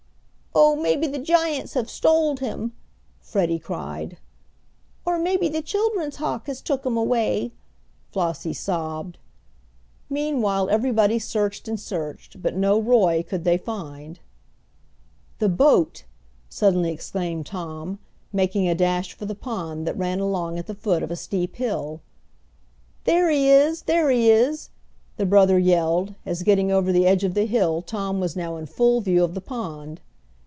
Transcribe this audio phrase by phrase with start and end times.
[0.53, 2.73] "Oh, maybe the giants have stoled him!"
[3.21, 4.17] Freddie cried.
[5.05, 7.53] "Or maybe the children's hawk has took him away,"
[8.11, 9.17] Flossie sobbed.
[10.09, 14.19] Meanwhile everybody searched and searched, but no Roy could they find.
[15.39, 16.03] "The boat!"
[16.49, 17.99] suddenly exclaimed Tom,
[18.33, 21.55] making a dash for the pond that ran along at the foot of a steep
[21.55, 22.01] hill.
[23.05, 23.83] "There he is!
[23.83, 24.69] There he is!"
[25.15, 28.65] the brother yelled, as getting over the edge of the hill Tom was now in
[28.65, 30.01] full view of the pond.